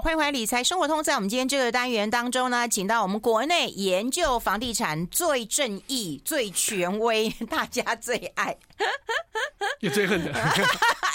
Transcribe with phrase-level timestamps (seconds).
[0.00, 1.00] 欢迎回来《理财生活通》。
[1.02, 8.56] 在我们今天这个单元当中呢，请到我们国内研究房地产最正义、最权威、 大家最爱，
[9.80, 10.32] 也最恨的。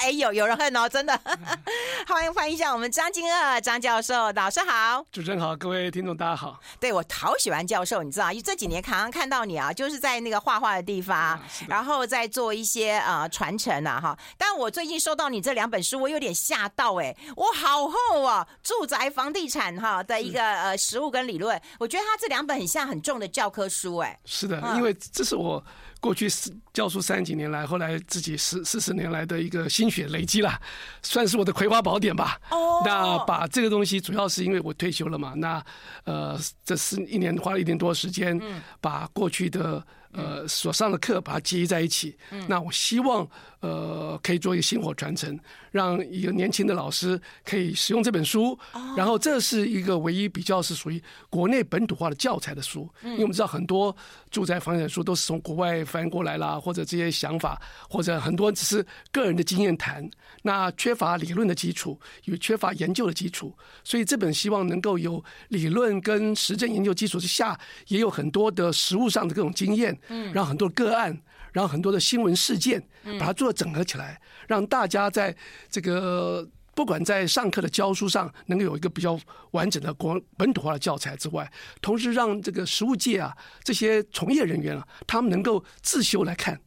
[0.03, 1.17] 哎，有有人恨哦，真的。
[2.07, 6.59] 欢迎欢迎一下我们张金二张教授，老师好，主持人好，各位听众大家好。
[6.79, 14.17] 对，我好喜欢教授，你知道，因为这几年常常看到你啊，就是在那个画画的地方，啊、然后在做一些呃传承啊哈。
[14.37, 18.45] 但我最近收到你这两本书，我有点吓到哎，我好厚啊。
[18.61, 24.19] 住宅房地产哈的一个呃实务跟理论，我觉得他这两本很像很重的教科书哎。
[24.25, 25.63] 是的，因为这是我
[26.01, 26.27] 过去
[26.73, 30.59] 教书三十几年来，后来自己十四十年来的一个心血累积了，
[31.01, 32.39] 算是我的葵花宝典吧。
[32.49, 32.81] 哦。
[32.83, 35.63] 那把这个东西，主要是因为我退休了嘛，那
[36.03, 38.41] 呃这是一年花了一年多的时间，
[38.81, 39.85] 把过去的。
[40.15, 43.27] 呃，所上的课把它结合在一起，嗯、那我希望
[43.61, 45.35] 呃可以做一个薪火传承，
[45.71, 53.95] 让一个年轻的老师可以使用这本书，哦、然后这是一个唯一比较是属于国内本土化的教材的书，嗯、因为我们知道很多
[54.29, 60.09] 住宅房产书都是从国外翻过来啦，或者这些想法，或者很多只是个人的经验谈，
[60.43, 69.99] 那缺乏理论的基础，也缺乏研究的基础，所以这本希望能够有理论跟实证研究基础之下，也有很多的实物上的各种经验。
[70.07, 72.81] 嗯，让很多个案，然后很多的新闻事件，
[73.19, 75.35] 把它做整合起来，让大家在
[75.69, 79.19] 这个不管在上课的教书上，能够有一个比较
[79.51, 86.59] 完整的国本土化的教材之外，同时让这个实物界啊这些从业人员啊，他们能够自修来看。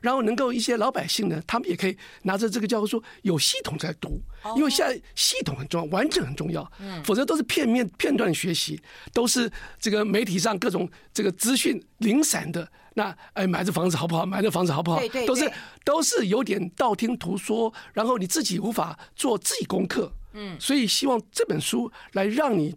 [0.00, 4.20] 然后能够一些老百姓呢，他们也可以拿着这个教科书有系统在读，
[4.56, 6.70] 因为现在系统很重要，完整很重要，
[7.04, 8.80] 否则都是片面片段学习，
[9.12, 12.70] 都是这个媒体上各种这个资讯零散的。
[12.94, 14.26] 那哎，买这房子好不好？
[14.26, 14.98] 买这房子好不好？
[15.08, 15.52] 对都是
[15.84, 20.12] 都是有点道听途说，然后你自己无法做自己功课。
[20.32, 22.76] 嗯，所以希望这本书来让你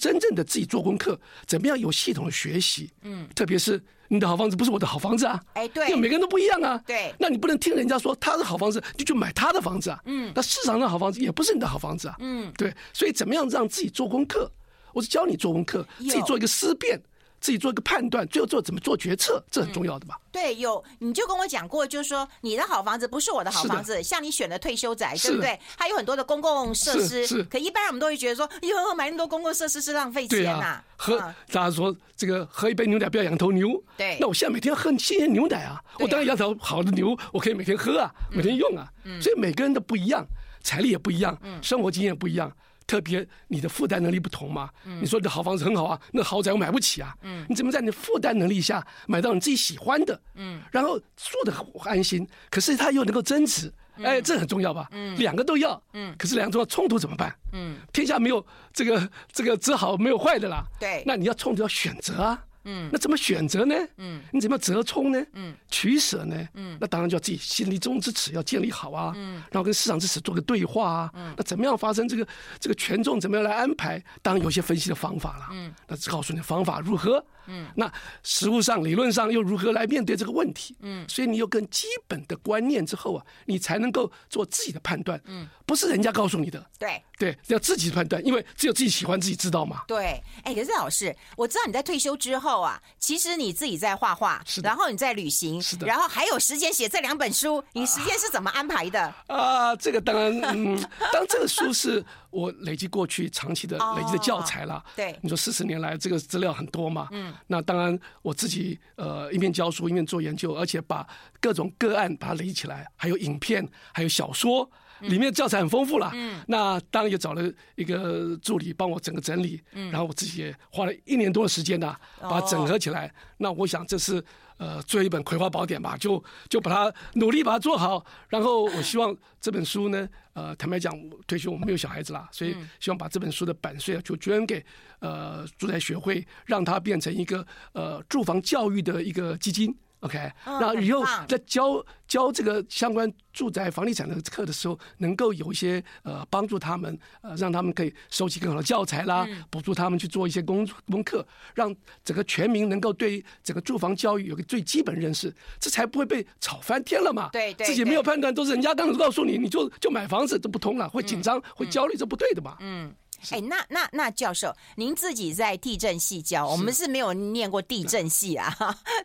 [0.00, 2.90] 真正的自己做功课，怎么样有系统的学习。
[3.02, 3.82] 嗯，特别是。
[4.08, 5.42] 你的好房子不是我的好房子啊！
[5.54, 6.80] 哎，对，因为每个人都不一样啊。
[6.86, 9.98] 对，那你不能听人家说他是好房子，你就去买他的房子啊。
[10.04, 12.14] 嗯，那市场上好房子也不是你的好房子啊。
[12.20, 14.48] 嗯，对，所以怎么样让自己做功课？
[14.92, 17.02] 我是教你做功课，自己做一个思辨。
[17.44, 20.18] 自己做一个判断，最后做怎么做决策，这很重要的吧？
[20.32, 25.60] 对，有你就跟我讲过，就是说你的好房子不是我的好房子，像你选的退休宅，对不对？
[25.76, 27.42] 它有很多的公共设施，是。
[27.44, 30.82] 可一般人我们都会觉得说，哟，买那么多公共设施是浪费钱呐。
[30.96, 31.18] 喝，
[31.52, 33.68] 大家说这个喝一杯牛奶不要养头牛。
[33.98, 34.16] 对。
[34.18, 38.88] 那我现在每天要喝新鲜牛奶啊，我当然要头好的牛，我可以每天喝啊，每天用啊。
[39.20, 40.24] 所以每个人都不一样，
[40.62, 42.50] 财力也不一样，生活经验不一样。
[42.86, 44.70] 特别你的负担能力不同嘛？
[44.84, 47.14] 嗯、你说你的好房子很好啊，那豪宅我买不起啊。
[47.22, 50.20] 嗯，你怎么在你负担能力下买到你自己喜欢的？
[50.34, 54.88] 嗯，然后住得很安心，可是它又能够增值，嗯、哎，这很重要吧？
[54.92, 55.80] 嗯，两个都要。
[55.92, 57.34] 嗯，可是两个都要冲突怎么办？
[57.52, 60.64] 嗯，天下没有这个这个只好没有坏的啦。
[60.78, 62.44] 对，那你要冲突要选择啊。
[62.64, 63.74] 嗯，那怎么选择呢？
[63.96, 65.24] 嗯，你怎么折冲呢？
[65.32, 66.36] 嗯，取舍呢？
[66.54, 69.12] 嗯，那当然就要自己心里中之尺要建立好啊。
[69.16, 71.10] 嗯，然后跟市场之尺做个对话啊。
[71.14, 72.26] 嗯，那怎么样发生这个
[72.58, 74.02] 这个权重怎么样来安排？
[74.22, 75.48] 当然有些分析的方法了。
[75.52, 77.24] 嗯，那只告诉你方法如何。
[77.46, 77.92] 嗯，那
[78.22, 80.74] 实物上、理论上又如何来面对这个问题？
[80.80, 85.20] 嗯，所以你有更基本的观念之后啊，你才能够做自己的判断。
[85.26, 86.64] 嗯，不是人家告诉你的。
[86.78, 89.82] 对对，要自己判断，因为只有自己喜欢自己知道嘛。
[89.86, 99.14] 对，哎，可是老师，我知道你在退休之后啊，其实你自己在画画，是的，然后你在旅行，是的，然后还有时间写这两本书，你时间是怎么安排的？
[99.28, 100.76] 啊，这个当然，嗯，
[101.12, 102.04] 当这个书是。
[102.34, 111.06] 我累积过去长期的累积的教材了，对，你说四十年来这个资料很多嘛，嗯，那当然我自己呃一面教书一面做研究，而且把
[111.40, 114.68] 各种个案把它累积起来，还有影片，还有小说，
[115.00, 124.24] 里面教材很丰富了，嗯，那当然也找了一个助理帮我整个整理，嗯，然后我自己也花了一年多的时间呢，把它整合起来，那我想这是。
[124.56, 128.06] 呃，做一本葵花宝典吧，就就把它努力把它做好。
[128.28, 130.96] 然后我希望这本书呢，呃，坦白讲，
[131.26, 134.64] 退休我们没有小孩子啦，所以希望把这本书的版税啊，就捐给
[135.00, 139.76] 呃住宅学会，让它变成一个呃住房教育的一个基金。
[140.04, 151.74] OK，然后以后在教教这个相关住宅房地产的课的时候，能够有一些呃帮助他们，呃让他们可以收集更好的教材啦，补助他们去做一些功功课，让
[152.04, 157.30] 整个全民能够对整个住房教育有个最基本认识，这才不会被炒翻天了嘛。
[157.32, 162.58] 对对，自己没有判断，都是人家刚刚告诉你，你就就买房子都不通了，会紧张，会焦虑，这不对的嘛。
[162.60, 162.94] 嗯。
[163.30, 168.54] 哎，那那那教授，您自己在地震系教，我们是没有念过地震系啊。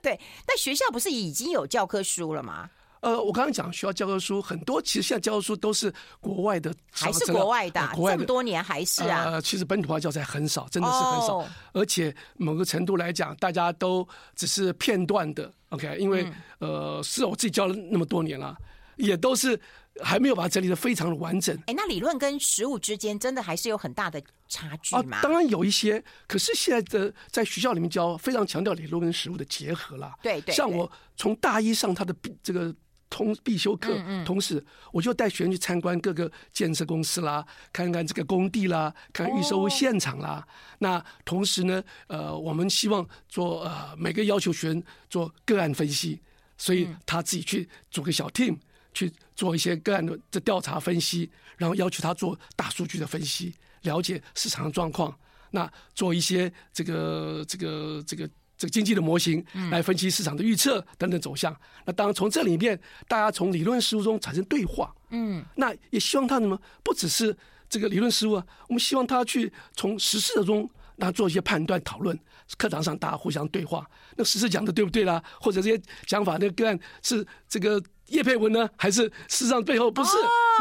[0.01, 2.69] 对，但学校不是已经有教科书了吗？
[3.01, 9.24] 呃，我刚刚讲学校教科书很多，其实现在教科书都是国外的，还是国外的，国外这么多年还是啊。
[9.25, 14.06] 呃，其实本土化教材很少，真的是很少，而且某个程度来讲，大家都
[14.36, 15.50] 只是片段的。
[15.69, 18.57] OK，因为呃，是我自己教了那么多年了，
[18.98, 19.60] 也都是。
[20.04, 21.56] 还没有把它整理的非常的完整。
[21.68, 25.18] 哎，那理论跟实物之间真的还是有很大的差距吗？
[25.18, 26.04] 啊，当然有一些。
[26.28, 30.13] 可是现在的在学校里面教，非常强调理论跟实物的结合了。
[30.22, 30.56] 对对，对。
[30.56, 32.74] 像我从大一上他的必这个
[33.10, 40.45] 通必修课，嗯嗯，同时我就带学生去参观各个建设公司啦，看看这个工地啦，看预售现场啦。
[40.45, 40.48] 哦、
[40.80, 46.22] 那同时呢，呃，我们希望做呃每个要求学生做个案分析，
[46.57, 48.57] 所以他自己去组个小 team。
[48.94, 53.53] 去做一些个案的这调查分析，然后要求他做大数据的分析，
[53.83, 55.15] 了解市场的状况。
[55.51, 61.56] 那做一些这个这个这个这个经济的模型，来分析市场的预测等等走向。
[61.86, 64.94] 那当然从这里面，大家从理论实务中产生对话。
[65.09, 66.59] 嗯，那也希望他什么？
[66.83, 67.35] 不只是
[67.68, 70.69] 这个理论实务啊，我们希望他去从实事中，
[71.00, 72.18] 那做一些判断讨论。
[72.57, 75.24] 课堂上大家互相对话，那实事讲的对不对啦？
[75.40, 77.81] 或者这些讲法，那个个案是这个。
[78.10, 78.68] 叶佩文呢？
[78.75, 80.10] 还是事实上背后不是？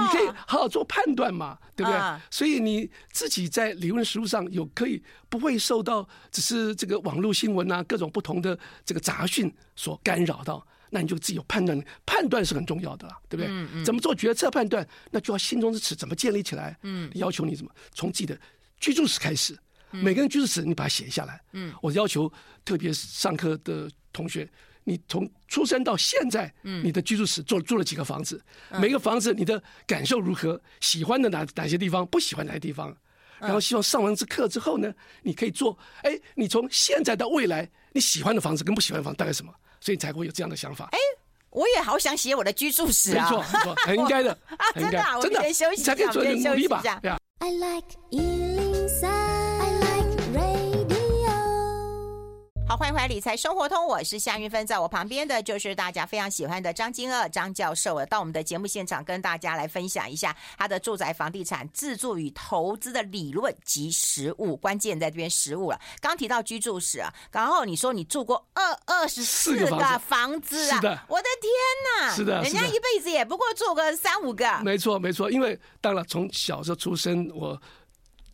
[0.02, 1.98] 你可以好好做判断嘛，对不对？
[2.30, 13.82] 所以你自己在理论实务上有可以不会受到只是这个网络新闻啊各种不同的这个杂讯所干扰到，那你就自己有判断，判断是很重要的啦，对不对？
[13.82, 14.86] 怎么做决策判断？
[15.10, 16.78] 那就要心中之尺怎么建立起来？
[16.82, 18.38] 嗯，要求你怎么从自己的
[18.78, 19.58] 居住史开始，
[19.90, 21.40] 每个人居住史你把它写下来。
[21.52, 22.32] 嗯，我要求
[22.64, 24.48] 特别上课的同学。
[24.84, 28.42] 你从出生到现在，你的居住史做住了几个房子？
[28.80, 30.58] 每个房子你的感受如何？
[30.80, 32.06] 喜欢的哪哪些地方？
[32.06, 32.96] 不喜欢哪些地方？
[33.38, 34.90] 然后希望上完这课之后呢，
[35.22, 35.78] 你可以做。
[36.02, 39.52] 哎，你从现在到未来，你喜欢的房子跟不喜欢的房子大概什么？
[39.78, 40.88] 所以你才会有这样的想法。
[40.92, 40.98] 哎，
[41.50, 43.28] 我也好想写我的居住史啊！
[43.30, 44.32] 没错，没错，很应该的。
[44.56, 46.82] 啊，真的，真的，休息一下，才可以做点努力吧。
[52.68, 65.80] 好，欢迎回来《理财生活通》，我是夏云芬，在我旁边的就是大家非常喜欢的张金二张教授，到我们的节目现场跟大家来分享一下他的住宅房地产自住与投资的理论及实务，关键在这边实务了。
[65.98, 77.58] 刚提到居住史啊，然后你说你住过二二十四个房子啊，是的，我的天哪，是的，人家一辈子也不过住个三五个，没错没错，因为当然从小时候出生我。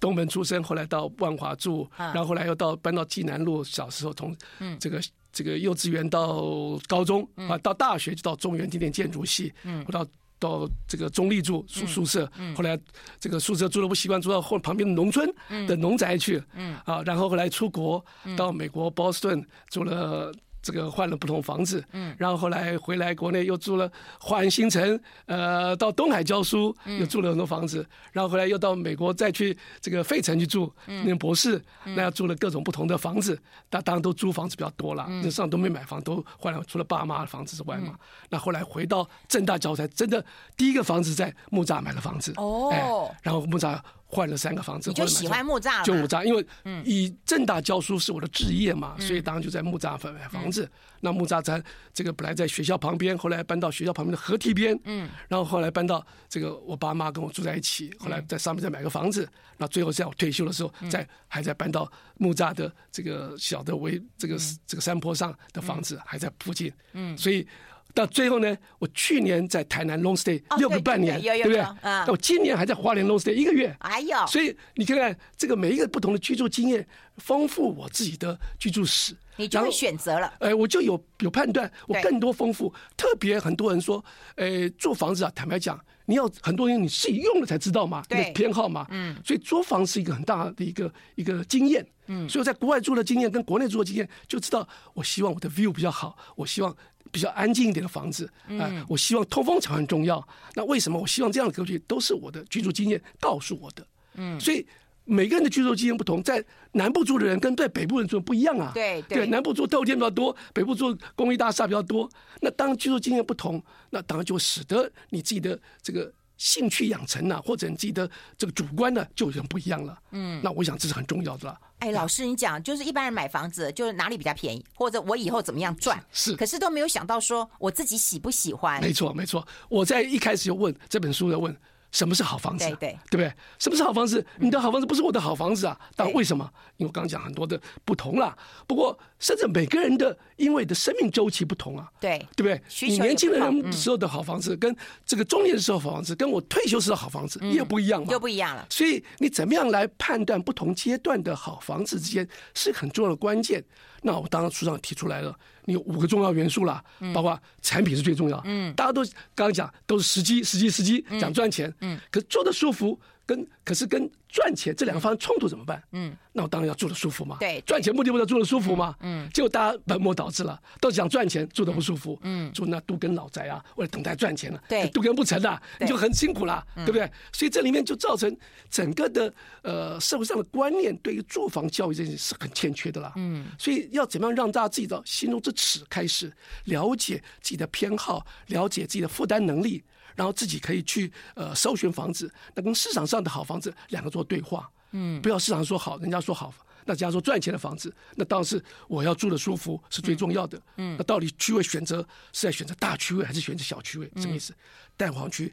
[0.05, 3.65] 东门出生，后来到万华住，然后后来又到搬到济南路。
[3.65, 4.37] 小时候从
[4.79, 5.01] 这个
[5.33, 9.51] 这个幼稚园到高中啊，到大学就到中原地点建筑系，
[9.87, 10.07] 我到
[10.39, 12.79] 到这个中立住宿宿舍，后来
[13.19, 15.27] 这个宿舍住的不习惯，住到后旁边的农村
[15.67, 16.77] 的农宅去，嗯。
[16.85, 18.05] 啊，然后后来出国
[18.37, 20.31] 到美国波士顿住了。
[20.65, 23.89] 这个换了不同房子，嗯，然后后来回来国内又住了
[24.19, 33.39] 华安新城，呃，到东海教书，又住了很多房子，然后后来又到美国再去这个费城去住，念博士，那要住了各种不同的房子，
[33.71, 37.95] 那当然都租房子比较多了，那上都没买房，都换了除了爸妈的房子之外嘛，
[38.31, 40.25] 那后来回到正大教材，真的
[40.57, 42.83] 第一个房子在木栅买了房子，哦，哎，
[43.23, 43.79] 然后木栅。
[44.15, 45.85] 换了三个房子，你就喜欢木栅了？
[45.85, 46.47] 就木栅，因为
[46.85, 50.65] 以正大教书是我的职业嘛，嗯、所以当然就在木栅买房子。
[50.65, 50.71] 嗯、
[51.01, 51.61] 那木栅在
[51.93, 59.29] 这个本来在学校旁边，后来搬到学校旁边的河堤边，嗯，然后后来搬到这个我爸妈跟我住在一起，后来在上面再买个房子，
[59.59, 67.47] 那、嗯、最后在我退休的时候，再还在搬到木栅的这个小的围这个这个山坡上的房子，还在附近，嗯，所以。
[67.95, 71.65] 到最后呢，我去年在台南 long stay 六个半年，对不对？
[71.81, 73.75] 那我今年还在花莲 long stay 一个月。
[73.79, 74.27] 哎呦！
[74.27, 76.85] 所以你看看这个每一个不同的居住经验，
[77.19, 79.17] 丰富我自己的居住史。
[79.37, 80.33] 你就会选择了。
[80.41, 82.73] 哎，我就有有判断，我更多丰富。
[82.97, 84.05] 特别很多人说，
[84.37, 88.87] 哎，租房子啊，坦白讲，你要很多人你自己用了才知道嘛，对，偏好嘛。
[88.91, 89.17] 嗯。
[89.25, 91.85] 所以租房是一个很大的一个一个经验。
[92.07, 92.29] 嗯。
[92.29, 96.77] 所以我在国外住的经验跟国内住的经验，就知道我希望我的 view 比较好，我希望。
[97.15, 98.27] 比较安静一点的房子，
[98.59, 100.21] 啊、呃，我希望通风才很重要。
[100.55, 103.87] 那为什么我希望这样的格局都是我的居住经验告诉我的？
[104.17, 104.67] 嗯，所以
[105.05, 108.73] 每个人的居住经验不同，在南部住的人跟在北部人住的不一样啊。
[108.75, 112.11] 对对，对，南部住透天比较多，北部住公寓大厦比较多。
[112.41, 116.13] 那当居住经验不同，那当然就使得你自己的这个。
[116.37, 119.99] 兴趣养成啊，或者你自己的这个主观呢，就有点不一样了。
[120.11, 121.59] 嗯，那我想这是很重要的了。
[121.79, 126.03] 哎，老师，你讲就是一般人买房子，就是哪里比较便宜，或者我以后怎么样赚？
[126.13, 128.81] 是，可是都没有想到说我自己喜不喜欢。
[128.81, 129.47] 没错，没错。
[129.69, 131.55] 我在一开始就问这本书的问
[131.93, 132.65] 什么是好房子？
[132.71, 133.33] 对对，对不对？
[133.59, 134.27] 什么是好房子？
[134.39, 135.79] 你的好房子不是我的好房子啊？
[135.95, 136.51] 但为什么？
[136.79, 138.37] 因为我刚刚讲很多的不同啦。
[138.67, 142.61] 不过，甚至每个人的因为的生命周期不同啊，对对不对？
[142.87, 144.77] 你年轻人时候的好房子，跟
[145.07, 148.67] 这个中年的时候好房子，跟我退休时的好房子也不一样嘛，又不一样了。
[148.69, 153.65] 所以你怎么样来判断不同阶段的好房子之间是很重要的关键？
[154.03, 159.03] 那我当然书上提出来了，你有五个重要元素啦，包括产品是最重要，嗯，大家都
[159.35, 165.83] 刚刚讲都是时机，时机，时机，讲赚钱，嗯，可做的舒服，跟可是跟赚钱这两个发生冲突怎么办？
[165.93, 177.09] 嗯，那我当然要住的舒服嘛，对，赚钱目的不是要住的舒服嘛，嗯，结果大家本末倒置了，都是想赚钱，住的不舒服，嗯，住那都跟老宅啊，为了等待赚钱了，对，都跟不成了，你就很辛苦了，对不对？
[177.33, 178.37] 所以这里面就造成
[178.69, 186.33] 整个的呃社会上的观念对于住房教育这件事是很欠缺的啦，嗯，所以要怎么样让大家自己的心中之尺开始
[186.65, 189.83] 了解自己的偏好，了解自己的负担能力。
[190.15, 196.55] 然后自己可以去呃搜寻房子，那跟市场上的好房子两个做对话，嗯，不要市场说好，人家说好，
[196.85, 201.99] 那人家说赚钱的房子，那当然是我要住的舒服是最重要的，嗯，那到底区位选择
[202.33, 204.11] 是在选择大区位还是选择小区位？
[204.17, 204.55] 什么意思？
[204.97, 205.53] 蛋黄区、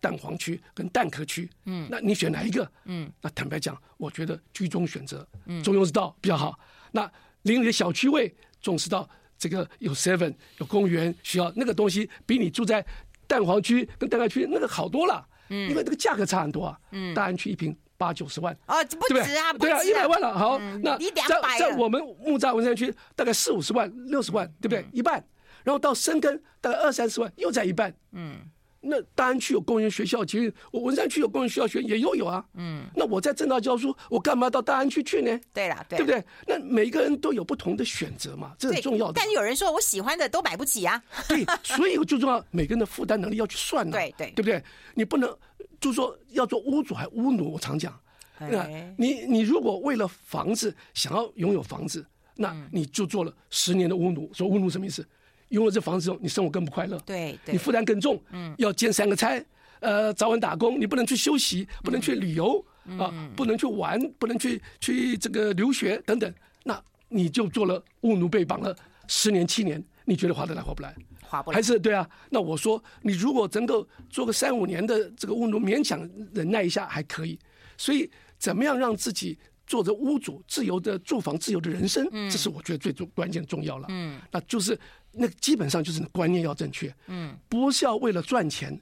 [0.00, 2.70] 蛋黄区跟蛋壳区，嗯，那你选哪一个？
[2.84, 6.58] 嗯，那坦白讲，我觉得居中选择，嗯，中庸之道比较好。
[6.92, 7.10] 那
[7.42, 12.84] 邻里的小区位，重视到这个有 seven 有公园，需要那个东西比你住在。
[13.28, 24.84] 蛋黄区跟蛋白区那个好多了，嗯，因为这个价格差很多啊，嗯，大安区一瓶八九十万，哦，不值啊，对啊，一百万了，好，那在在我们木栅文山区大概四五十万、六十万，对不对？
[24.92, 25.24] 一半，
[25.62, 28.40] 然后到深耕大概二三十万，又在一半，嗯。
[28.80, 32.44] 那大安区有工人学校，其实我文山区有工人学校学也又有啊。
[32.54, 35.38] 嗯，那我在正大教书，我干嘛到大安区去呢？
[35.52, 36.24] 对啦，对，对不对？
[36.46, 39.14] 那每一个人都有不同的选择嘛，这很重要的。
[39.16, 41.02] 但是有人说我喜欢的都买不起啊。
[41.28, 43.92] 对，所以最重要，每个人的负担能力要去算呢。
[43.92, 44.62] 对对，对不对？
[44.94, 45.36] 你不能
[45.80, 47.98] 就说要做屋主还屋奴，我常讲，
[48.38, 48.64] 那
[48.96, 52.06] 你你如果为了房子想要拥有房子，
[52.36, 54.30] 那你就做了十年的屋奴。
[54.32, 55.04] 说屋奴什么意思？
[55.50, 59.42] 拥有这房子之后，你生活更不快乐，对，你负担更重，嗯，要兼三个差，
[59.80, 62.62] 呃，早晚打工，你不能去休息，不能去旅游
[62.98, 66.32] 啊，不能去玩，不能去去这个留学等等，
[66.64, 66.78] 那
[67.08, 68.76] 你就做了务奴被绑了
[69.06, 70.94] 十年七年，你觉得划得来划不来？
[71.22, 72.08] 划不来，还是对啊？
[72.28, 77.38] 那我说，你如果能够做个三五年的这个务奴，勉强忍耐一下还可以。
[77.76, 83.86] 所以，怎么样让自己做着屋主，自由的住房，自由的人生，这是我觉得最重关键重要了。
[83.88, 84.78] 嗯，那就是。
[85.18, 88.80] 那基本上就是观念要正确，嗯，不是要为了赚钱，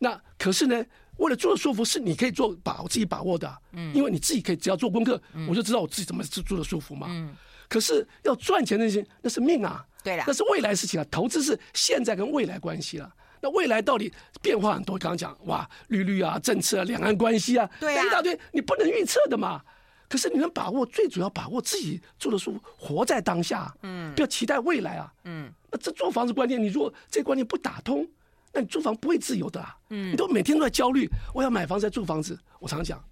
[0.00, 0.84] 那可是呢，
[1.18, 7.34] 为了住的舒服是你可以做把我自己把握的，嗯，因为你自己可以只要做功课，我就知道我自己怎么住住的舒服嘛，嗯，
[7.68, 14.12] 可是要赚钱那些那是命啊，对了，那是未来事情啊，投资是现在跟未来关系了，那未来到底
[14.42, 19.62] 变化很多，刚刚讲哇，利率啊，政策啊，两岸关系啊，对啊，一大堆你不能预测的嘛。
[20.08, 28.08] 可是你能把握，最主要把握自己住的舒服，活在当下，嗯，不要期待未来啊，嗯，那这租房子观念，你如果这观念不打通，
[28.52, 33.02] 那你租房不会自由的啊，嗯，你都每天都在焦虑，我要买房子再租房子，我常讲，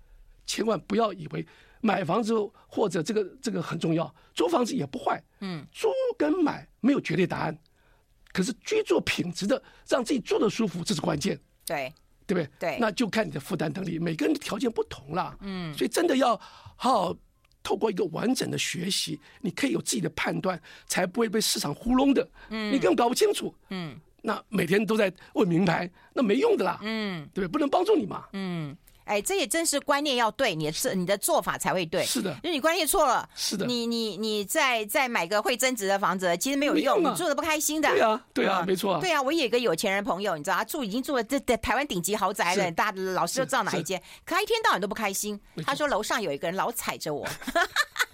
[0.47, 1.45] 千万不要以为
[1.81, 2.33] 买房子
[2.69, 7.59] 或者这个这个很重要，租房子也不坏，嗯，租跟买没有绝对答案，
[8.33, 11.93] 可是居住品质的让自己住的舒服，这是关键，对。
[12.27, 12.49] 对不对？
[12.59, 15.37] 对，那就看你的负担能力，每个人的条件不同啦。
[15.41, 16.37] 嗯，所以真的要
[16.77, 17.17] 好好
[17.63, 22.29] 透过一个完整的学习，你可以有自己的判断，才不会被市场糊弄的。
[22.51, 23.55] 嗯，你根本搞不清楚。
[23.71, 26.79] 嗯，那每天都在问名牌，那没用的啦。
[26.83, 27.49] 嗯，对不对？
[27.49, 28.25] 不能帮助你嘛。
[28.33, 28.77] 嗯。
[29.05, 32.05] 哎，这也真是观念要对，你的做你的做法才会对。
[32.05, 37.89] 是的，因为你观念错了，是的，你你你再再买个会增值的房子，其实没有用，你住的不开心的。
[37.91, 38.99] 对啊，对啊，没错。
[39.01, 45.41] 对啊，我有一个有钱人朋友，你知道他住已经住了这这台湾顶级豪宅了，大家老师都知道哪一间，可他一天到晚都不开心。
[45.67, 47.27] 他说楼上有一个人老踩着我。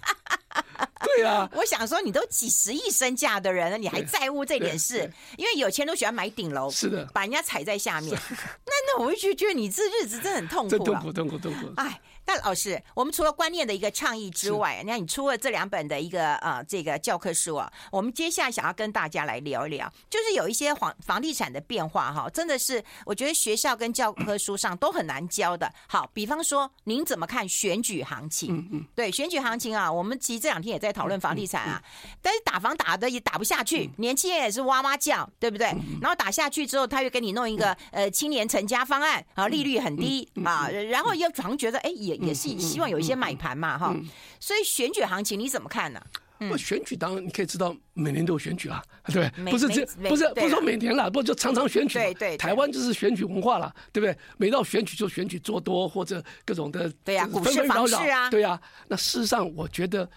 [1.03, 5.11] 对啊，我想说，你都几十亿身价的人了，你还在乎这点事？
[5.37, 8.15] 因为有钱都喜欢买顶楼，是的，把人家踩在下面。
[8.65, 11.71] 那那我就觉得你这日子真的很痛苦，痛苦，痛苦，痛苦。
[11.77, 11.99] 哎。
[12.31, 25.69] 那老师，我们除了观念的一个倡议之外，你看你出了这两本的一个呃这个教科书啊，我们接下来想要跟大家来聊一聊，就是有一些房房地产的变化哈，真的是我觉得学校跟教科书上都很难教的。
[25.89, 28.55] 好，比方说您怎么看选举行情？
[28.55, 31.83] 嗯嗯，对，选举行情啊，我们其实这两天也在讨论房地产啊，
[32.21, 35.67] 但是打房打的也打不下去，年轻人也是哇哇叫，对不对？
[35.99, 42.20] 然后打下去之后，他又给你弄一个呃青年成家方案啊，利率很低啊，然后又好像觉得哎也。
[42.21, 43.95] 也是希望有一些买盘嘛，哈，
[44.39, 46.01] 所以选举行情你怎么看呢？
[46.43, 49.51] 那选举当然你可以知道，每年都有选举啊， 对不对？
[49.51, 51.99] 不是这不是不是说每年了，不就常常选举？
[51.99, 52.35] 对对。
[52.35, 54.17] 台湾就是选举文化了，对不对？
[54.37, 58.59] 每到选举就选举做多或者各种的对呀，股市房市啊，对呀。
[58.87, 60.09] 那事实上，我觉得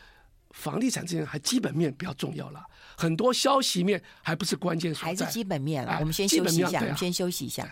[0.52, 2.64] 房地产这些还基本面比较重要了，
[2.96, 5.06] 很多消息面还不是关键所在。
[5.08, 7.68] 还是基本面了，我们先休息一下，我们先休息一下。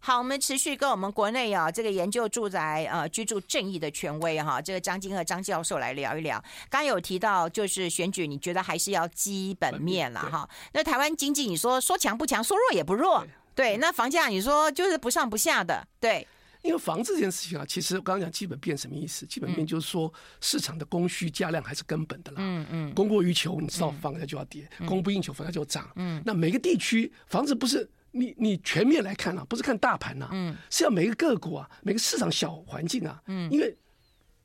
[0.00, 6.38] 好，我们持续跟我们国内啊这个研究住宅呃居住正义的权威哈，这个张金和张教授来聊一聊。
[6.68, 10.46] 刚刚有提到就是选举，你觉得还是要基本面了哈。
[10.72, 13.74] 那台湾经济你说说强不强，说弱也不弱，对。
[13.74, 16.28] 对那房价你说就是不上不下的，对。
[16.64, 19.24] 因为房子这件事情啊，其实我刚刚讲基本面什么意思？
[19.26, 22.38] 基本面就是说市场的供需加量还是根本的啦。
[22.40, 22.94] 嗯嗯。
[22.94, 25.88] 供过于求，你知道房价就要跌；供不应求，房价就涨。
[25.94, 26.20] 嗯。
[26.26, 27.88] 那每个地区房子不是。
[28.16, 33.76] 你你全面来看啊，不是看大盘呐，嗯，是要每个个股啊，每个市场小环境啊，嗯，因为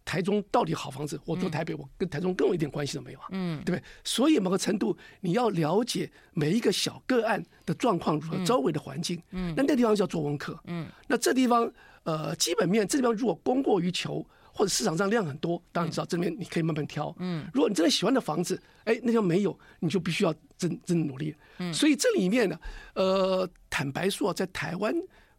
[0.10, 3.84] 台中到底好房子，我住台北，我跟台中跟我一点关系都没有啊，嗯，对不对？
[4.04, 11.72] 所以某个程度你要了解每一个小个案的状况如何，周围的环境，嗯，那那地方叫做功课，嗯，那这地方
[12.04, 14.25] 呃基本面这地方如果供过于求。
[14.51, 17.16] 或者市场上量很多，当然你知道这边你可以慢慢挑。
[17.20, 21.34] 嗯，如果你真的喜欢的房子，哎，那就没有，你就必须要真真努力。
[21.60, 22.60] 嗯，所以这里面呢，
[22.96, 24.94] 呃，坦白说，在台湾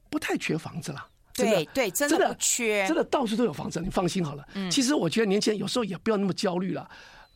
[0.08, 1.06] 不太缺房子了。
[1.44, 4.46] 对对，真的不缺，真的到处都有房子，你放心好了。
[4.54, 6.88] 嗯，其实我觉得年轻人有时候也不要那么焦虑了。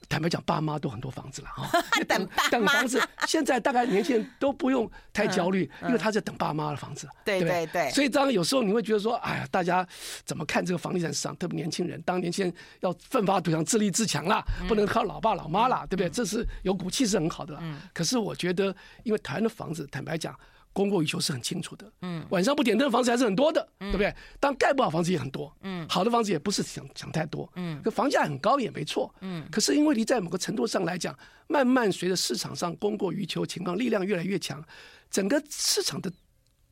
[0.06, 3.00] 坦白讲，爸妈都很多房子了哈， 等 等房子。
[3.26, 7.08] 现在大概年轻人都不用太焦虑，因为他在等爸妈的房子。
[7.24, 7.90] 对对对。
[7.90, 9.86] 所以当然有时候你会觉得说，哎呀，大家
[10.26, 11.34] 怎么看这个房地产市场？
[11.36, 16.10] 特别年轻人，当年轻人要奋发图强、自立自强啦，不能靠老爸老妈啦，对不对？
[16.10, 17.58] 这是有骨气是很好的。
[17.94, 20.38] 可是我觉得，因为台湾的房子，坦白讲。
[20.74, 24.14] 供过于求是很清楚的，嗯，晚上不点灯的房子还是很多的，对不对？
[24.38, 34.62] 当盖不好房子也很多，嗯，好的房子也不是想想太多，嗯，可房价很高也没错，嗯，可是因为你在某个程度上来讲，慢慢随着市场上供过于求情况力量越来越强，
[35.08, 36.12] 整个市场的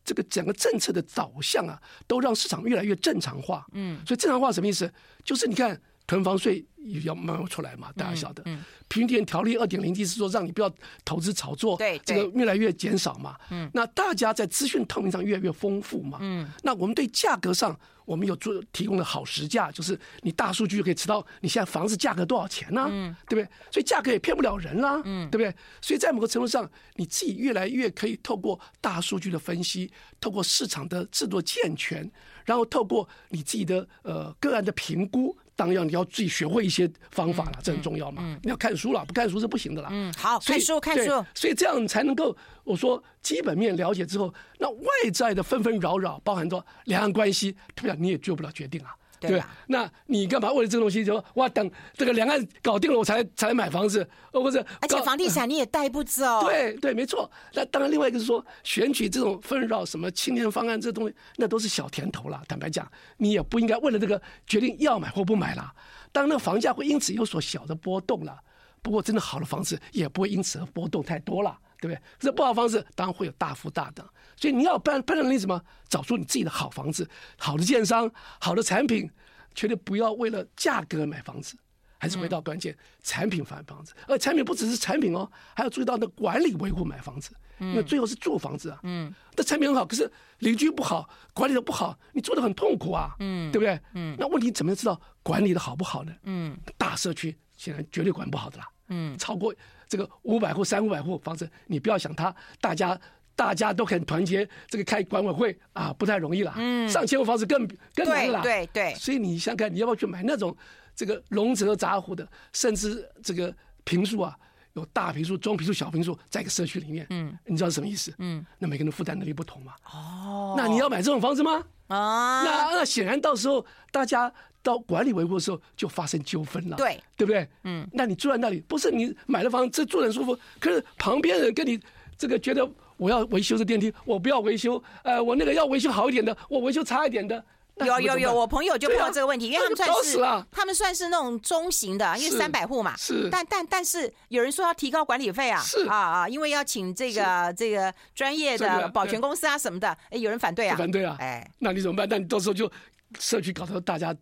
[0.04, 4.92] 这个整个政策的导向啊，都让市场越来越正常化，嗯，所以正常化什么意思？
[5.24, 5.80] 就是你看。
[6.06, 8.44] 囤房税也要慢慢出来嘛，大家晓得。
[8.88, 10.70] 平点条例二点零，就是说让你不要
[11.04, 13.38] 投资炒作，对，这个越来越减少嘛。
[13.50, 16.18] 嗯，那大家在资讯透明上越来越丰富嘛。
[16.20, 22.86] 嗯，那我们对价格上，我们有做提供的好实价，就是你大数据可以知道你现在房子价格多少钱呢？
[22.90, 23.48] 嗯，对不对？
[23.70, 25.00] 所以价格也骗不了人啦。
[25.06, 25.56] 嗯，对不对？
[25.80, 32.10] 所以在某个程度上，你自己越来越可以透过大数据的分析，透过市场的制度健全，
[32.44, 35.34] 然后透过你自己的呃个案的评估。
[35.54, 38.22] 当然，你要自己学会一些方法了，这很重要嘛。
[38.42, 39.88] 你要看书了，不看书是不行的啦。
[39.92, 41.24] 嗯，好，看书看书。
[41.34, 47.96] 所以这样才能够，我说基本面了解之后，那外在的纷纷扰扰，包含着两岸关系，对不对？
[47.98, 48.94] 你也做不了决定啊。
[49.28, 49.50] 对吧？
[49.68, 56.42] 那你干嘛为了这个东西就说哇，等这个两岸搞定了我才才买房子，而不是而且房地产你也带不走。
[56.46, 57.30] 对对，没错。
[57.54, 62.42] 那当然，另外一个是说选举这种纷扰，什么青年方案这东西，那都是小甜头了。
[62.48, 65.72] 坦白讲，你也不应该为了这个决定要买或不买了。
[66.10, 68.38] 当然，那个房价会因此有所小的波动了。
[68.82, 72.00] 不过，真的好的房子也不会因此而波动太多了，对不对？
[72.20, 74.08] 这不好方式当然会有大幅大的。
[74.36, 75.60] 所以你要判判断能力什么？
[75.88, 78.08] 找出你自己的好房子、好的建商、
[78.40, 79.10] 好的产品，
[79.52, 81.56] 绝对不要为了价格买房子。
[81.98, 83.94] 还是回到关键，产品买房子。
[84.08, 87.30] 而产品不只是产品哦，还要注意到那管理维护买房子。
[87.60, 88.80] 因为最后是住房子啊。
[88.82, 89.14] 嗯。
[89.36, 93.14] 那产品很好，可是邻居不好，管理的不好，你住的很痛苦啊。
[93.20, 93.52] 嗯。
[93.52, 93.80] 对不对？
[93.94, 94.16] 嗯。
[94.18, 96.12] 那问题怎么样知道管理的好不好呢？
[96.24, 96.58] 嗯。
[96.76, 98.68] 大社区现在绝对管不好的啦。
[98.92, 99.16] 嗯。
[99.16, 99.54] 超过
[99.88, 103.00] 这个五百户、三五百户房子，你不要想它，大家。
[103.34, 106.52] 大家都很团结，这个开管委会啊，不太容易了。
[106.54, 108.42] 嗯，上千户房子更更难了。
[108.42, 108.94] 对对对。
[108.94, 110.54] 所以你想看，你要不要去买那种
[110.94, 113.52] 这个龙泽杂户的，甚至这个
[113.84, 114.36] 平数啊，
[114.74, 117.06] 有大平数、中平数、小平数，在一个社区里面。
[117.10, 118.12] 嗯，你知道是什么意思？
[118.18, 119.74] 嗯，那每个人负担能力不同嘛。
[119.92, 120.54] 哦。
[120.56, 121.64] 那你要买这种房子吗？
[121.88, 122.42] 啊。
[122.44, 124.32] 那那显然到时候大家
[124.62, 126.76] 到管理维护的时候就发生纠纷了。
[126.76, 127.00] 对。
[127.16, 127.48] 对不对？
[127.64, 127.88] 嗯。
[127.92, 131.78] 那你住在那里，不是你买了房子住得很舒服，可是旁边人跟你
[132.16, 132.68] 这个觉得。
[132.98, 134.80] 我要维修这电梯，我不要维修。
[135.02, 137.44] 呃，我那个要维修好一点的，我维修差一点的。
[137.76, 142.96] 有有有，我朋友就碰到这个问题，啊、因为他们算是他们算是那种中型的，因为三百户嘛。
[142.96, 143.28] 是。
[143.30, 145.60] 但但但是有人说要提高管理费啊。
[145.62, 150.76] 是啊啊，因为要请这个这个专业的保全公司啊什么的，哎，有人反对啊。
[150.76, 151.16] 反对啊。
[151.18, 152.06] 哎，那你怎么办？
[152.08, 152.70] 那你到时候就
[153.18, 154.14] 社区搞得大家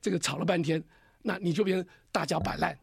[0.00, 0.82] 这个吵了半天，
[1.22, 2.76] 那你就变成大家摆烂，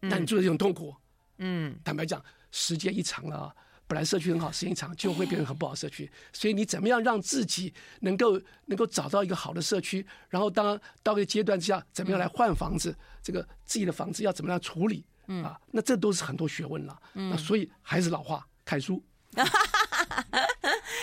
[0.00, 0.94] 那你就是一种痛苦。
[1.38, 1.78] 嗯。
[1.84, 3.54] 坦白讲，时间一长了。
[3.88, 6.08] 本来社区很好，时间长就会变成很不好社区。
[6.32, 12.94] 所以你怎么样让自己能够能够找到一个好的社区，然后当到一个阶段之下，怎么样来换房子？
[13.22, 15.04] 这个自己的房子要怎么样处理？
[15.42, 17.02] 啊，那这都是很多学问了。
[17.14, 19.02] 那所以还是老话，看书。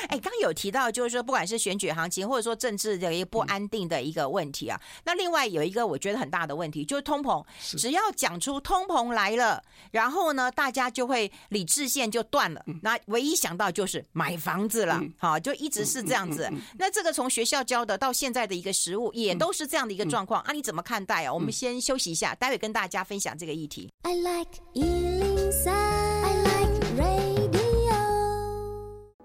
[0.06, 4.80] 哎，刚有提到，就是说，不管是选举行情，或者说政治的一个不安定的一个问题啊。
[4.82, 7.44] 嗯、那另外有一个我觉得很大的问题，就是通膨。
[7.78, 12.64] 只要讲出通膨来了，然后呢，大家就会理智线就断了。
[12.68, 16.48] 嗯、那唯一想到就是买房子了，好、嗯，就一直是这样子。
[16.52, 20.52] 嗯嗯嗯嗯、那这个从学校教的到现在的一个实务，也都是这样的一个状况、嗯、啊？
[20.54, 21.34] 你怎么看待啊？
[21.34, 23.92] 我们先休息一下，待会跟大家分享这个议题。
[24.04, 24.52] I like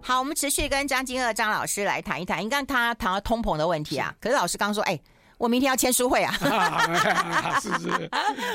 [0.02, 2.38] 好，我们持续跟张金二张老师来谈一谈。
[2.44, 4.98] 你刚刚他谈到通膨的问题啊，可是老师刚说，哎，
[5.38, 6.32] 我明天要签书会啊。
[7.60, 8.10] 是是。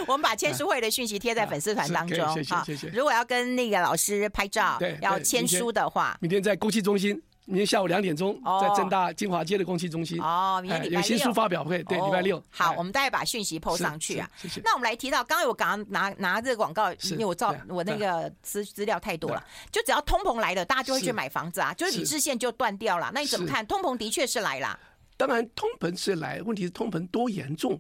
[0.08, 2.34] 我们把签书会的讯息贴在粉丝团当中。
[2.34, 2.88] 谢谢谢谢。
[2.89, 7.21] 如果要跟那个老师拍照，对，要签书的话，明天在公器中心。
[7.45, 12.43] 明天下午两点钟，在正大金华街的公企中心哦，明天礼拜六有新书发表会，对，礼拜六。
[12.49, 14.27] 好，我们待会把讯息 PO 上去啊。
[14.36, 14.60] 谢谢。
[14.63, 23.12] 那我们来提到，刚刚我刚刚拿拿这个广告，因为我照我那个资资料太多了，就只要通膨来了，大家就会去买房子啊，就是理智线就断掉了。
[23.13, 23.63] 那你怎么看？
[23.67, 24.79] 通膨的确是来了。
[25.15, 27.79] 当然，通膨是来，问题是通膨多严重？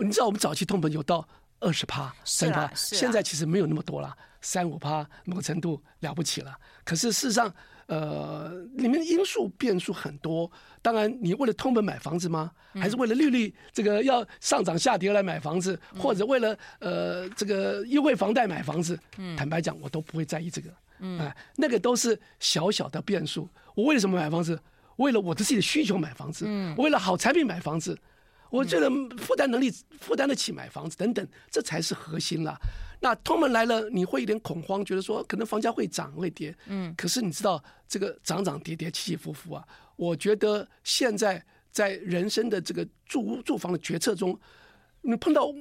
[0.00, 1.28] 你知道我们早期通膨有到
[1.60, 6.56] 二十趴、三趴，现在其实没有那么多了，三五趴某个程度了不起了。
[6.86, 7.54] 可是事实上。
[7.86, 10.50] 呃，里面的因素变数很多。
[10.80, 12.50] 当然，你为了通本买房子吗？
[12.74, 15.78] 还是为了利率这个要上涨下跌来买房子？
[15.98, 18.98] 或者为了呃这个优惠房贷买房子？
[19.36, 20.70] 坦白讲，我都不会在意这个。
[21.00, 23.48] 嗯，哎，那个都是小小的变数。
[23.74, 24.58] 我为了什么买房子？
[24.96, 26.44] 为了我的自己的需求买房子。
[26.48, 27.98] 嗯，为了好产品买房子。
[28.50, 29.68] 我觉得负担能力
[29.98, 32.56] 负担得起买房子等等，这才是核心了。
[33.04, 36.56] 那通膨来了，你会有点恐慌，觉得说可能房价会涨会跌。
[36.68, 39.62] 嗯，可是你知道这个涨涨跌跌起起伏伏啊。
[39.94, 44.40] 我觉得现在在人生的这个住屋住房的决策中，
[45.02, 45.52] 你碰到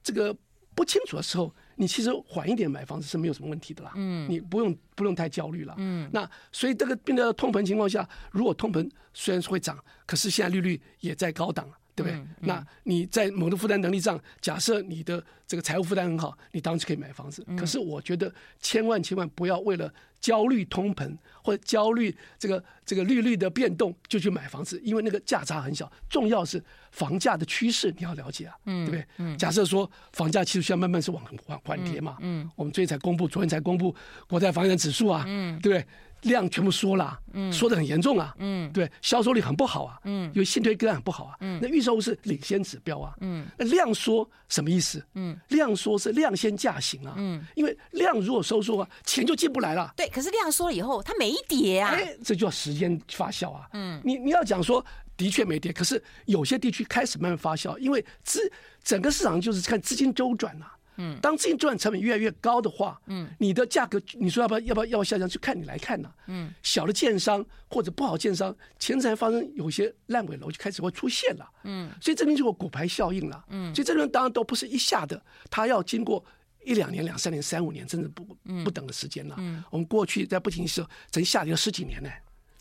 [0.00, 0.32] 这个
[0.76, 3.90] 不清楚的时候，你其实缓一点买房子是没有什么问题的啦。
[3.96, 5.74] 嗯，你不用不用太焦虑了。
[5.78, 11.68] 嗯，那所以这个变得通膨情况下，如果通膨虽然是会涨，可是现在利率也在高档。
[11.94, 12.12] 对不对？
[12.12, 17.44] 嗯嗯、那你在某个负担能力上，假设你的这个财务负担很好，你当然是可以买房子。
[17.48, 25.90] 嗯、可是我觉得千万千万不要为了焦虑通膨或者焦虑这个这个利率的变动就去买房子，因为那个价差很小。
[26.08, 29.06] 重要是房价的趋势你要了解啊，嗯、对不对？
[29.18, 32.16] 嗯、假设说房价其实需要慢慢是往缓缓跌嘛。
[32.20, 33.94] 嗯，嗯我们最近才公布，昨天才公布
[34.28, 35.86] 国债房地产指数啊，嗯，对不对？
[36.22, 45.04] 量全部缩了，嗯，缩的很严重啊，嗯，对，销售率很不好啊，嗯，因为信推个案很不好啊，嗯，那预售是领先指标啊，嗯，那量缩什么意思？
[45.14, 49.92] 嗯，量缩是量先价行啊，嗯，因为量如果收缩啊，钱就进不来了。
[49.96, 54.84] 对，可是量缩了以后，它没跌啊，哎，这就要时间发酵啊，嗯，你你要讲说
[55.16, 58.40] 的确没跌，可是有些地区开始慢慢发酵，因为资
[58.84, 60.66] 整个市场就是看资金周转呐。
[60.96, 65.28] 嗯，当资金周转成本越来越高的话，嗯，你的价格，你说要不要要不要要不要下降？
[65.28, 66.14] 就看你来看呢、啊。
[66.26, 71.50] 嗯，小的建商或者不好建商，前阵发生有些烂尾楼就开始会出现了。
[71.64, 73.44] 嗯，所以这边就有骨牌效应了。
[73.48, 76.24] 嗯，所以这边当然都不是一下的，它要经过
[76.64, 78.24] 一两年、两三年、三五年，甚至不
[78.62, 79.34] 不等的时间了。
[79.38, 82.10] 嗯，我们过去在不停的时候，曾下跌了十几年呢。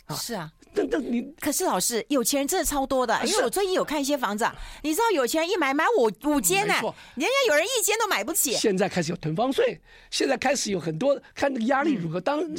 [0.06, 4.50] 啊是啊，那那你可是老师，有钱人真的超多的，因为我最近有看一些房子，
[4.84, 8.54] 你知道有钱人一买买五五间呢，人家有人一间都买不起。
[8.54, 9.80] 现在开始有囤房税，
[10.10, 12.56] 现在开始有很多看那个压力如何，当然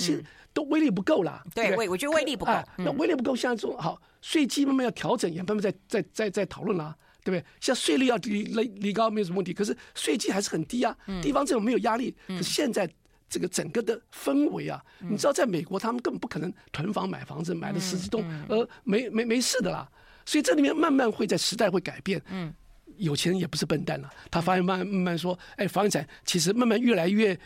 [0.52, 1.42] 都威力不够了。
[1.54, 2.52] 对，我我觉得威力不够。
[2.76, 6.94] 那威力不够，现在说好税基慢慢要调整，也慢慢在在在在讨论了，
[7.24, 7.44] 对不对？
[7.60, 12.14] 像税率要提离离高没有什么问题，可是税基还是很低啊，地方政府没有压力。
[12.28, 12.86] 可是现在。
[13.32, 19.90] 这个整个的氛围啊，你知道，在美国他们根本不可能囤房买房子，买的十几栋，呃没没没事的啦。
[20.26, 22.22] 所以这里面慢慢会在时代会改变。
[22.28, 22.52] 嗯，
[22.98, 27.38] 有钱人也不是笨蛋了，他发现慢慢慢说，哎，房地产其实慢慢越来越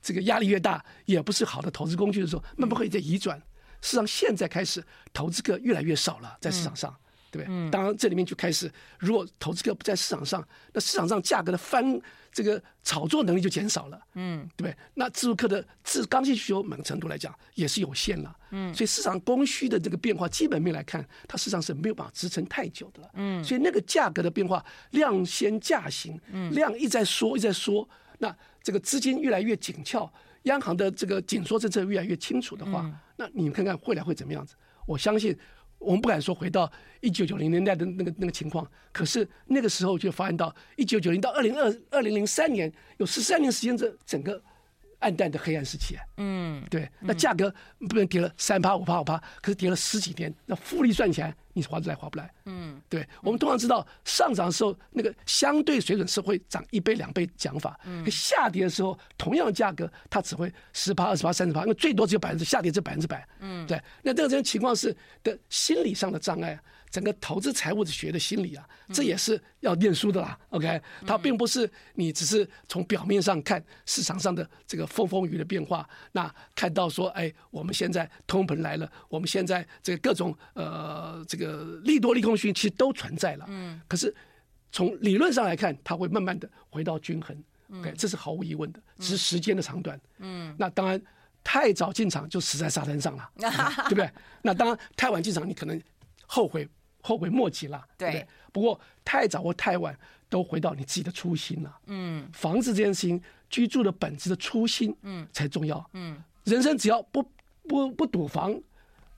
[0.00, 3.36] 这个压力越大，也不是好的投资工具的时候，慢慢会在移转。
[3.80, 4.80] 事实上，现在开始
[5.12, 6.94] 投资客越来越少了，在市场上。
[7.32, 7.70] 对不对？
[7.70, 11.98] 当然，这里面就开始，如果投资客不在市场上，那市场上价格的翻
[12.32, 14.76] 这个炒作能力就减少了，嗯，对不对？
[14.94, 27.86] 那自住客的自刚性需求，某个程度来讲也是有限了，嗯，所以市场供需的这个变化，基本面来看，它市场是没有办法支撑太久的了，嗯，所以那个价格的变化，量先价行，嗯，量一再缩一再缩，
[28.18, 30.10] 那这个资金越来越紧俏，
[30.44, 34.54] 央行的这个紧缩政策越来越清楚的话，嗯、那你们看看未来会怎么样子？
[34.86, 35.38] 我相信。
[35.82, 44.42] 我们不敢说回到一九九零年代的那个那个情况，可是那个时候就发现到一九九零到二零二二零零三年有十三年时间，这整个
[45.02, 45.96] 暗淡的黑暗时期。
[46.16, 47.52] 嗯，对，那价格
[47.88, 52.32] 不能跌了三趴五趴五趴，可是跌了十几天，那复利算起来，你划得来划不来？
[52.46, 57.78] 嗯，对，我们通常知道上涨的时候，那个相对水准是会涨一倍两倍讲法。
[57.84, 63.26] 嗯，下跌的时候，同样的价格，它只会十趴二十趴三十趴，因为最多只有百分之下跌，只百分之百。
[63.40, 66.58] 嗯，对，那这个这种情况是的心理上的障碍。
[66.92, 70.38] 整个投资财务的学的心理啊，这也是要念书的啦。
[70.50, 83.46] OK，它并不是你只是从表面上看市场上的这个风风雨的变化，那看到说，哎，我们现在通膨来了，我们现在这个各种呃这个利多利空讯其实都存在了。
[83.48, 83.80] 嗯。
[83.88, 84.14] 可是
[84.70, 87.34] 从理论上来看，它会慢慢的回到均衡。
[87.72, 89.98] OK，这是毫无疑问的，只是时间的长短。
[90.18, 90.54] 嗯。
[90.58, 91.00] 那当然，
[91.42, 93.30] 太早进场就死在沙滩上了，
[93.88, 94.10] 对不对？
[94.42, 95.80] 那当然，太晚进场你可能
[96.26, 96.68] 后悔。
[97.02, 98.26] 后悔莫及了，对，不，对。
[98.52, 99.94] 不过太早或太晚，
[100.30, 101.78] 都回到你自己的初心了。
[101.86, 105.84] 嗯，房子这件事情，居住的本质的初心，嗯，才重要。
[105.92, 107.22] 嗯，人生只要不
[107.68, 108.58] 不不赌房，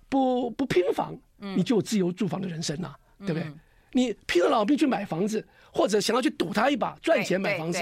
[0.09, 3.43] 不不拼房，嗯，你就有自由住房的人生了，对不对？
[3.43, 3.61] 嗯，
[3.93, 7.79] 你拼了老命去买房子，或者想要去赌他一把赚钱买房子，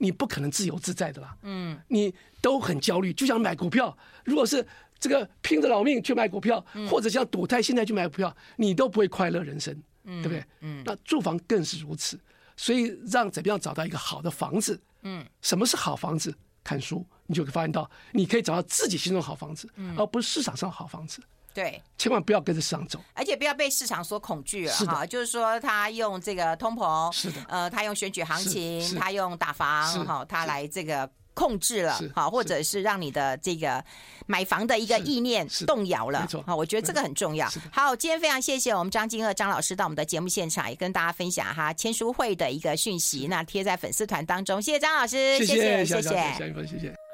[0.00, 1.36] 你不可能自由自在的啦。
[1.42, 4.66] 嗯，你都很焦虑，就像买股票，如果是。
[5.02, 10.44] 这个拼着老命去买股票，或者像赌泰现在去买股票，你都不会快乐人生，对不对？
[10.60, 12.20] 嗯，那住房更是如此，
[12.54, 14.78] 所以让怎么样找到一个好的房子？
[15.00, 16.36] 嗯，什么是好房子？
[16.62, 21.22] 看书，你就会发现到，你可以找到自己心中好房子，而不是市场上好房子。
[21.52, 25.04] 对，千万不要跟着市场走，而且不要被市场所恐惧了哈。
[25.04, 31.10] 就是说，他用这个通膨，是的，呃，他用选举行情，他用打房，哈，他来这个。
[31.32, 33.82] 控制了，好，或者是让你的这个
[34.26, 37.48] 买房的一个意念动摇了，好，我觉得这个很重要。
[37.72, 44.60] 好，今天非常谢谢我们张金鶚张老师到我们的节目现场，也跟大家分享哈签书会的一个讯息，那贴在粉丝团当中。
[44.60, 47.00] 谢谢张老师，谢谢，谢谢，谢谢。